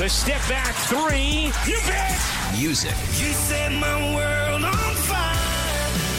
The 0.00 0.08
step 0.08 0.40
back 0.48 0.74
three. 0.86 1.52
You 1.70 1.78
bet. 1.86 2.18
music, 2.58 2.92
You 3.18 3.34
set 3.34 3.70
my 3.70 4.14
world 4.14 4.64
on 4.64 4.94
fire. 4.94 5.34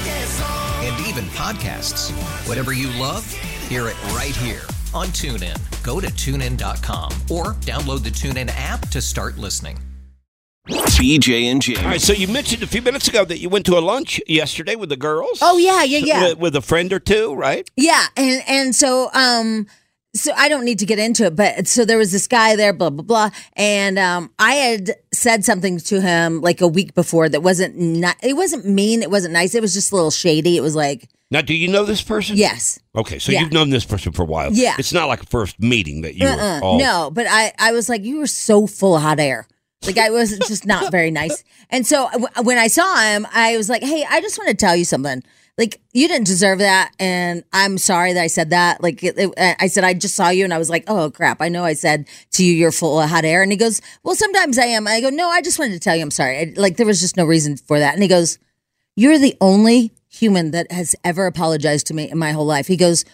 Yes, 0.05 0.39
oh. 0.39 0.81
and 0.83 1.07
even 1.07 1.23
podcasts. 1.31 2.11
Whatever 2.47 2.73
you 2.73 2.89
love, 3.01 3.27
hear 3.67 3.87
it 3.87 3.99
right 4.13 4.35
here 4.35 4.61
on 4.93 5.07
TuneIn. 5.07 5.57
Go 5.81 5.99
to 5.99 6.05
tunein.com 6.05 7.11
or 7.31 7.55
download 7.61 8.03
the 8.03 8.11
TuneIn 8.11 8.51
app 8.55 8.87
to 8.89 9.01
start 9.01 9.39
listening. 9.39 9.79
BJ 10.67 11.45
and 11.45 11.59
Jamie. 11.59 11.79
All 11.79 11.85
right, 11.85 11.99
so 11.99 12.13
you 12.13 12.27
mentioned 12.27 12.61
a 12.61 12.67
few 12.67 12.83
minutes 12.83 13.07
ago 13.07 13.25
that 13.25 13.39
you 13.39 13.49
went 13.49 13.65
to 13.65 13.79
a 13.79 13.81
lunch 13.81 14.21
yesterday 14.27 14.75
with 14.75 14.89
the 14.89 14.95
girls. 14.95 15.39
Oh 15.41 15.57
yeah, 15.57 15.81
yeah, 15.81 15.97
yeah. 15.97 16.29
With, 16.29 16.37
with 16.37 16.55
a 16.55 16.61
friend 16.61 16.93
or 16.93 16.99
two, 16.99 17.33
right? 17.33 17.67
Yeah, 17.75 18.05
and 18.15 18.43
and 18.47 18.75
so 18.75 19.09
um 19.15 19.65
so 20.13 20.33
I 20.35 20.49
don't 20.49 20.65
need 20.65 20.79
to 20.79 20.85
get 20.85 20.99
into 20.99 21.25
it, 21.25 21.35
but 21.35 21.67
so 21.67 21.85
there 21.85 21.97
was 21.97 22.11
this 22.11 22.27
guy 22.27 22.55
there, 22.55 22.73
blah 22.73 22.89
blah 22.89 23.03
blah, 23.03 23.29
and 23.53 23.97
um 23.99 24.31
I 24.39 24.53
had 24.55 24.91
said 25.13 25.45
something 25.45 25.77
to 25.79 26.01
him 26.01 26.41
like 26.41 26.61
a 26.61 26.67
week 26.67 26.93
before 26.95 27.29
that 27.29 27.41
wasn't 27.41 27.77
not 27.77 28.15
it 28.23 28.35
wasn't 28.35 28.65
mean, 28.65 29.01
it 29.03 29.09
wasn't 29.11 29.33
nice, 29.33 29.55
it 29.55 29.61
was 29.61 29.73
just 29.73 29.91
a 29.91 29.95
little 29.95 30.11
shady. 30.11 30.57
It 30.57 30.61
was 30.61 30.75
like 30.75 31.07
Now, 31.31 31.41
do 31.41 31.53
you 31.53 31.67
know 31.69 31.85
this 31.85 32.01
person? 32.01 32.35
yes. 32.37 32.79
Okay, 32.95 33.19
so 33.19 33.31
Yeah. 33.31 33.39
you've 33.41 33.53
known 33.53 33.69
this 33.69 33.85
person 33.85 34.11
for 34.11 34.23
a 34.23 34.25
while. 34.25 34.51
Yeah. 34.51 34.75
It's 34.77 34.91
not 34.93 35.07
like 35.07 35.23
a 35.23 35.25
first 35.27 35.59
meeting 35.61 36.01
that 36.01 36.15
you 36.15 36.27
Uh-uh, 36.27 36.59
were 36.59 36.65
all. 36.65 36.77
No, 36.79 37.09
but 37.09 37.25
I, 37.29 37.53
I 37.57 37.71
was 37.71 37.87
like, 37.87 38.03
you 38.03 38.17
were 38.19 38.27
so 38.27 38.67
full 38.67 38.95
of 38.97 39.01
hot 39.01 39.19
air. 39.19 39.47
The 39.83 39.93
guy 39.93 40.09
was 40.09 40.37
just 40.47 40.65
not 40.65 40.91
very 40.91 41.09
nice. 41.09 41.43
And 41.69 41.87
so 41.87 42.09
w- 42.11 42.27
when 42.43 42.57
I 42.57 42.67
saw 42.67 43.01
him, 43.01 43.25
I 43.33 43.55
was 43.57 43.69
like, 43.69 43.81
hey, 43.81 44.05
I 44.09 44.19
just 44.21 44.37
want 44.37 44.49
to 44.49 44.55
tell 44.55 44.75
you 44.75 44.83
something. 44.85 45.23
Like, 45.61 45.79
you 45.93 46.07
didn't 46.07 46.25
deserve 46.25 46.57
that. 46.59 46.91
And 46.99 47.43
I'm 47.53 47.77
sorry 47.77 48.13
that 48.13 48.21
I 48.21 48.27
said 48.27 48.49
that. 48.49 48.81
Like, 48.81 49.03
it, 49.03 49.15
it- 49.17 49.55
I 49.59 49.67
said, 49.67 49.83
I 49.83 49.93
just 49.93 50.15
saw 50.15 50.29
you 50.29 50.43
and 50.43 50.53
I 50.53 50.57
was 50.57 50.71
like, 50.71 50.85
oh, 50.87 51.11
crap. 51.11 51.39
I 51.39 51.49
know 51.49 51.63
I 51.63 51.73
said 51.73 52.07
to 52.31 52.43
you, 52.43 52.51
you're 52.51 52.71
full 52.71 52.99
of 52.99 53.09
hot 53.11 53.25
air. 53.25 53.43
And 53.43 53.51
he 53.51 53.57
goes, 53.57 53.79
well, 54.03 54.15
sometimes 54.15 54.57
I 54.57 54.65
am. 54.65 54.87
I 54.87 54.99
go, 55.01 55.09
no, 55.09 55.29
I 55.29 55.43
just 55.43 55.59
wanted 55.59 55.73
to 55.73 55.79
tell 55.79 55.95
you 55.95 56.01
I'm 56.01 56.09
sorry. 56.09 56.37
I, 56.39 56.53
like, 56.57 56.77
there 56.77 56.85
was 56.87 56.99
just 56.99 57.15
no 57.15 57.25
reason 57.25 57.57
for 57.57 57.77
that. 57.77 57.93
And 57.93 58.01
he 58.01 58.09
goes, 58.09 58.39
you're 58.95 59.19
the 59.19 59.37
only 59.39 59.91
human 60.09 60.49
that 60.51 60.71
has 60.71 60.95
ever 61.03 61.27
apologized 61.27 61.87
to 61.87 61.93
me 61.93 62.09
in 62.09 62.17
my 62.17 62.31
whole 62.31 62.45
life. 62.45 62.65
He 62.67 62.75
goes, 62.75 63.05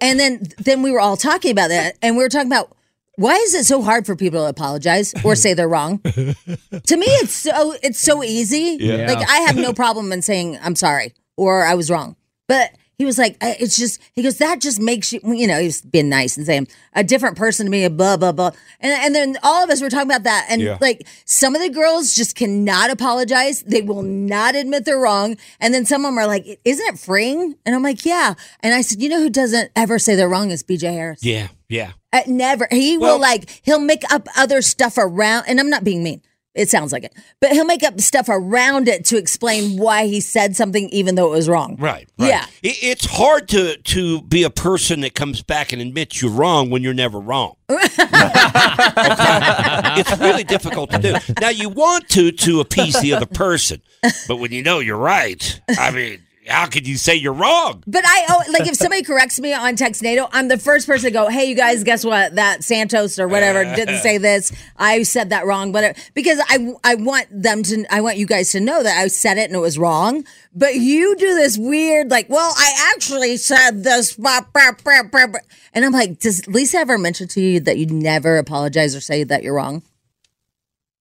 and 0.00 0.18
then 0.20 0.46
then 0.58 0.82
we 0.82 0.90
were 0.90 1.00
all 1.00 1.16
talking 1.18 1.50
about 1.50 1.68
that, 1.68 1.98
and 2.00 2.16
we 2.16 2.22
were 2.22 2.30
talking 2.30 2.46
about 2.50 2.74
why 3.16 3.34
is 3.34 3.52
it 3.54 3.64
so 3.66 3.82
hard 3.82 4.06
for 4.06 4.16
people 4.16 4.42
to 4.44 4.48
apologize 4.48 5.12
or 5.24 5.34
say 5.36 5.52
they're 5.52 5.68
wrong? 5.68 5.98
to 5.98 6.96
me, 6.96 7.06
it's 7.20 7.34
so 7.34 7.74
it's 7.82 8.00
so 8.00 8.22
easy. 8.24 8.78
Like 9.14 9.28
I 9.28 9.40
have 9.40 9.56
no 9.56 9.72
problem 9.74 10.10
in 10.12 10.22
saying 10.22 10.58
I'm 10.62 10.74
sorry 10.76 11.12
or 11.38 11.64
I 11.64 11.74
was 11.74 11.90
wrong, 11.90 12.16
but. 12.46 12.70
He 13.00 13.04
was 13.04 13.16
like, 13.16 13.36
it's 13.40 13.76
just, 13.76 14.00
he 14.14 14.24
goes, 14.24 14.38
that 14.38 14.60
just 14.60 14.80
makes 14.80 15.12
you, 15.12 15.20
you 15.22 15.46
know, 15.46 15.60
he's 15.60 15.82
being 15.82 16.08
nice 16.08 16.36
and 16.36 16.44
saying 16.44 16.66
a 16.94 17.04
different 17.04 17.36
person 17.36 17.64
to 17.64 17.70
me, 17.70 17.86
blah, 17.86 18.16
blah, 18.16 18.32
blah. 18.32 18.50
And, 18.80 18.92
and 18.92 19.14
then 19.14 19.36
all 19.44 19.62
of 19.62 19.70
us 19.70 19.80
were 19.80 19.88
talking 19.88 20.10
about 20.10 20.24
that. 20.24 20.48
And 20.50 20.60
Yeah. 20.60 20.78
like 20.80 21.06
some 21.24 21.54
of 21.54 21.62
the 21.62 21.68
girls 21.68 22.12
just 22.12 22.34
cannot 22.34 22.90
apologize. 22.90 23.62
They 23.62 23.82
will 23.82 24.02
not 24.02 24.56
admit 24.56 24.84
they're 24.84 24.98
wrong. 24.98 25.36
And 25.60 25.72
then 25.72 25.86
some 25.86 26.04
of 26.04 26.08
them 26.10 26.18
are 26.18 26.26
like, 26.26 26.58
isn't 26.64 26.86
it 26.92 26.98
freeing? 26.98 27.54
And 27.64 27.76
I'm 27.76 27.84
like, 27.84 28.04
yeah. 28.04 28.34
And 28.64 28.74
I 28.74 28.80
said, 28.80 29.00
you 29.00 29.08
know 29.08 29.20
who 29.20 29.30
doesn't 29.30 29.70
ever 29.76 30.00
say 30.00 30.16
they're 30.16 30.28
wrong 30.28 30.50
is 30.50 30.64
BJ 30.64 30.90
Harris. 30.92 31.22
Yeah, 31.24 31.46
yeah. 31.68 31.92
Uh, 32.12 32.22
never. 32.26 32.66
He 32.68 32.98
Well- 32.98 33.12
will 33.14 33.20
like, 33.20 33.60
he'll 33.62 33.78
make 33.78 34.02
up 34.12 34.26
other 34.36 34.60
stuff 34.60 34.98
around, 34.98 35.44
and 35.46 35.60
I'm 35.60 35.70
not 35.70 35.84
being 35.84 36.02
mean. 36.02 36.20
It 36.54 36.70
sounds 36.70 36.92
like 36.92 37.04
it, 37.04 37.14
but 37.40 37.52
he'll 37.52 37.64
make 37.64 37.84
up 37.84 38.00
stuff 38.00 38.26
around 38.28 38.88
it 38.88 39.04
to 39.06 39.16
explain 39.16 39.78
why 39.78 40.06
he 40.06 40.20
said 40.20 40.56
something, 40.56 40.88
even 40.88 41.14
though 41.14 41.26
it 41.26 41.36
was 41.36 41.48
wrong. 41.48 41.76
Right, 41.78 42.08
right. 42.18 42.28
Yeah. 42.28 42.46
It, 42.62 42.78
it's 42.82 43.04
hard 43.04 43.48
to 43.50 43.76
to 43.76 44.22
be 44.22 44.42
a 44.42 44.50
person 44.50 45.00
that 45.02 45.14
comes 45.14 45.42
back 45.42 45.72
and 45.72 45.80
admits 45.80 46.20
you're 46.20 46.32
wrong 46.32 46.70
when 46.70 46.82
you're 46.82 46.94
never 46.94 47.20
wrong. 47.20 47.54
Okay? 47.68 50.00
It's 50.00 50.18
really 50.18 50.44
difficult 50.44 50.90
to 50.90 50.98
do. 50.98 51.14
Now 51.40 51.50
you 51.50 51.68
want 51.68 52.08
to 52.10 52.32
to 52.32 52.60
appease 52.60 53.00
the 53.00 53.14
other 53.14 53.26
person, 53.26 53.82
but 54.26 54.36
when 54.36 54.52
you 54.52 54.62
know 54.62 54.78
you're 54.80 54.96
right, 54.96 55.60
I 55.68 55.90
mean, 55.90 56.20
how 56.48 56.66
could 56.66 56.88
you 56.88 56.96
say 56.96 57.14
you're 57.14 57.32
wrong? 57.32 57.82
But 57.86 58.04
I 58.06 58.26
oh, 58.30 58.52
like 58.52 58.66
if 58.66 58.76
somebody 58.76 59.02
corrects 59.02 59.38
me 59.38 59.52
on 59.52 59.76
Textnado, 59.76 60.28
I'm 60.32 60.48
the 60.48 60.58
first 60.58 60.86
person 60.86 61.08
to 61.08 61.10
go, 61.12 61.28
"Hey, 61.28 61.46
you 61.46 61.54
guys, 61.54 61.84
guess 61.84 62.04
what? 62.04 62.34
That 62.36 62.64
Santos 62.64 63.18
or 63.18 63.28
whatever 63.28 63.64
didn't 63.76 63.98
say 63.98 64.18
this. 64.18 64.52
I 64.76 65.02
said 65.02 65.30
that 65.30 65.46
wrong." 65.46 65.72
But 65.72 65.96
because 66.14 66.40
I 66.48 66.74
I 66.84 66.94
want 66.96 67.26
them 67.30 67.62
to, 67.64 67.84
I 67.90 68.00
want 68.00 68.16
you 68.16 68.26
guys 68.26 68.50
to 68.52 68.60
know 68.60 68.82
that 68.82 68.98
I 68.98 69.08
said 69.08 69.38
it 69.38 69.44
and 69.44 69.54
it 69.54 69.60
was 69.60 69.78
wrong. 69.78 70.24
But 70.54 70.74
you 70.74 71.14
do 71.16 71.34
this 71.34 71.56
weird, 71.56 72.10
like, 72.10 72.28
well, 72.28 72.52
I 72.56 72.92
actually 72.94 73.36
said 73.36 73.84
this, 73.84 74.14
bah, 74.14 74.40
bah, 74.52 74.72
bah, 74.82 75.02
bah, 75.12 75.26
bah." 75.28 75.38
and 75.72 75.84
I'm 75.84 75.92
like, 75.92 76.18
does 76.18 76.46
Lisa 76.48 76.78
ever 76.78 76.98
mention 76.98 77.28
to 77.28 77.40
you 77.40 77.60
that 77.60 77.78
you 77.78 77.86
never 77.86 78.38
apologize 78.38 78.96
or 78.96 79.00
say 79.00 79.22
that 79.24 79.42
you're 79.42 79.54
wrong? 79.54 79.82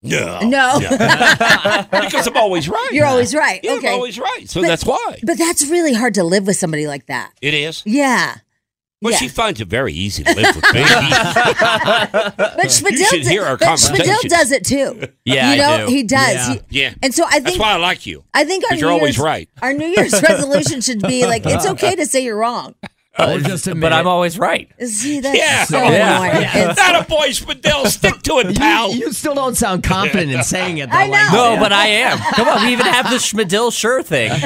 No, 0.08 0.40
No, 0.42 0.80
because 1.92 2.28
I'm 2.28 2.38
always 2.38 2.68
right. 2.70 2.90
you're 2.92 3.06
always 3.06 3.34
right. 3.36 3.60
Yeah, 3.64 3.74
okay, 3.74 3.88
I'm 3.90 3.94
always 3.96 4.18
right. 4.20 4.50
So 4.50 4.62
But- 4.62 4.68
that's 4.68 4.86
why 4.86 5.20
but 5.24 5.38
that's 5.38 5.66
really 5.68 5.94
hard 5.94 6.14
to 6.16 6.24
live 6.24 6.48
with 6.48 6.58
somebody 6.58 6.88
like 6.88 7.06
that. 7.08 7.32
it 7.42 7.54
is. 7.54 7.84
Yeah. 7.86 8.36
Well, 9.00 9.12
yeah. 9.12 9.20
she 9.20 9.28
finds 9.28 9.62
it 9.62 9.68
very 9.68 9.94
easy 9.94 10.24
to 10.24 10.34
live 10.34 10.56
with 10.56 10.74
me. 10.74 10.82
But 10.82 12.68
Spadil, 12.70 13.06
should 13.06 13.28
hear 13.28 13.44
our 13.44 13.56
but 13.58 13.68
Spadil 13.78 14.22
does 14.28 14.52
it 14.52 14.66
too. 14.66 15.08
Yeah, 15.24 15.54
you 15.54 15.62
I 15.62 15.78
know 15.78 15.86
do. 15.88 15.94
he 15.94 16.02
does. 16.04 16.34
Yeah. 16.34 16.54
He- 16.70 16.82
Yeah. 16.82 16.94
and 17.04 17.14
so 17.14 17.24
I 17.26 17.34
think 17.34 17.44
That's 17.46 17.58
why 17.60 17.74
I 17.74 17.78
like 17.78 18.06
you. 18.08 18.24
I 18.34 18.44
think 18.44 18.64
our 18.64 18.70
'Cause 18.70 18.78
New 18.82 18.88
you're 18.88 18.92
always 18.92 19.16
Year's, 19.18 19.24
right. 19.24 19.50
Our 19.62 19.74
New 19.74 19.86
Year's 19.86 20.14
resolution 20.28 20.82
should 20.82 21.02
be 21.04 21.26
like 21.28 21.46
it's 21.46 21.68
okay 21.68 21.96
to 21.96 22.06
say 22.08 22.24
you're 22.24 22.38
wrong. 22.38 22.74
Oh, 23.20 23.40
but 23.76 23.94
I'm 23.94 24.06
always 24.08 24.38
right. 24.38 24.70
See, 24.88 25.20
that's 25.22 25.38
Yeah. 25.38 25.64
so 25.66 25.78
Yeah. 25.80 26.24
annoying. 26.24 26.44
It's- 26.70 26.78
Not 26.78 27.02
a 27.04 27.06
boy, 27.08 27.30
Spadell. 27.30 27.88
Stick 27.88 28.22
to 28.24 28.40
it, 28.40 28.56
pal. 28.58 28.92
You, 28.94 29.08
you 29.08 29.12
still 29.14 29.34
don't 29.34 29.56
sound 29.56 29.84
confident 29.84 30.32
in 30.32 30.44
saying 30.56 30.78
it. 30.78 30.90
Though, 30.92 30.98
I 30.98 31.08
like- 31.08 31.32
know. 31.34 31.56
No, 31.56 31.60
but 31.62 31.74
I 31.74 31.88
am. 31.88 32.18
Come 32.20 32.48
on, 32.48 32.66
we 32.66 32.74
even 32.74 32.86
have 32.86 33.10
the 33.10 33.18
Schmidl 33.18 33.72
sure 33.74 34.04
thing. 34.04 34.32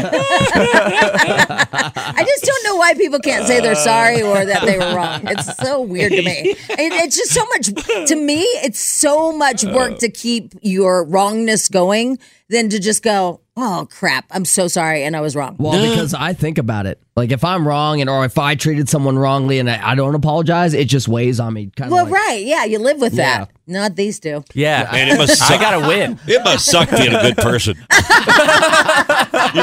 I 0.94 2.24
just 2.26 2.44
don't 2.44 2.64
know 2.64 2.76
why 2.76 2.94
people 2.94 3.20
can't 3.20 3.46
say 3.48 3.60
they're 3.60 3.76
sorry 3.76 4.22
or 4.22 4.46
that 4.46 4.64
they 4.66 4.78
were 4.78 4.96
wrong. 4.96 5.22
It's 5.28 5.56
so 5.58 5.82
weird 5.82 6.12
to 6.12 6.22
me. 6.22 6.32
It, 6.52 6.58
it's 6.70 7.16
just 7.18 7.32
so 7.34 7.46
much 7.48 7.68
to 8.08 8.16
me. 8.16 8.42
It's 8.64 8.80
so 8.80 9.32
much 9.32 9.64
work 9.64 10.00
to 10.00 10.10
keep 10.10 10.54
your 10.62 11.04
wrongness 11.04 11.68
going 11.70 12.18
than 12.50 12.70
to 12.70 12.80
just 12.80 13.04
go, 13.04 13.42
"Oh 13.64 13.88
crap, 13.92 14.26
I'm 14.32 14.44
so 14.46 14.68
sorry 14.68 15.04
and 15.04 15.16
I 15.16 15.22
was 15.22 15.36
wrong." 15.36 15.56
Well, 15.60 15.74
because 15.90 16.14
I 16.14 16.34
think 16.34 16.58
about 16.58 16.86
it. 16.88 17.00
Like 17.16 17.32
if 17.32 17.44
I'm 17.44 17.68
wrong 17.68 18.02
and 18.02 18.10
or 18.10 18.26
if 18.26 18.38
I 18.38 18.56
treated 18.56 18.90
someone 18.90 19.20
wrongly 19.20 19.60
and 19.60 19.70
I, 19.70 19.92
I 19.92 19.96
don't 19.96 20.16
apologize, 20.16 20.74
it 20.74 20.86
just 20.86 21.08
weighs 21.08 21.40
on 21.40 21.54
me. 21.54 21.70
Kind 21.76 21.90
of 21.90 21.94
Well, 21.94 22.06
like, 22.06 22.14
right, 22.14 22.42
yeah, 22.44 22.64
you 22.66 22.80
live 22.80 23.00
with 23.00 23.14
Yeah. 23.14 23.40
that. 23.46 23.52
Not 23.68 23.96
these 23.96 24.20
two. 24.20 24.44
Yeah. 24.54 24.90
Man, 24.92 25.10
it 25.10 25.18
must 25.18 25.42
I 25.44 25.48
suck. 25.50 25.62
gotta 25.62 25.88
win. 25.88 26.20
It 26.28 26.44
must 26.44 26.66
suck 26.66 26.90
being 26.90 27.14
a 27.14 27.22
good 27.22 27.38
person. 27.38 27.76
you 27.76 27.84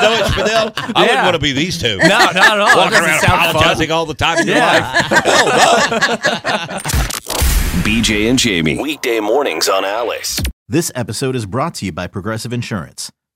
know 0.00 0.10
what, 0.10 0.32
Spadell? 0.32 0.72
I 0.76 0.86
wouldn't 0.86 0.96
Yeah. 1.08 1.24
want 1.24 1.34
to 1.34 1.40
be 1.40 1.52
these 1.52 1.78
two. 1.78 1.96
No, 1.98 2.06
not 2.08 2.36
at 2.36 2.60
all. 2.60 2.66
That 2.66 2.76
Walking 2.76 2.90
doesn't 2.92 3.04
around 3.04 3.20
sound 3.20 3.40
fun. 3.40 3.50
apologizing 3.50 3.90
all 3.90 4.06
the 4.06 4.14
time 4.14 4.38
in 4.38 4.46
your 4.46 4.56
Yeah. 4.56 5.08
life. 5.10 6.82
BJ 7.84 8.28
and 8.28 8.38
Jamie. 8.38 8.78
Weekday 8.80 9.20
mornings 9.20 9.68
on 9.68 9.84
Alice. 9.84 10.40
This 10.68 10.92
episode 10.94 11.34
is 11.34 11.46
brought 11.46 11.74
to 11.76 11.86
you 11.86 11.92
by 11.92 12.06
Progressive 12.06 12.52
Insurance. 12.52 13.10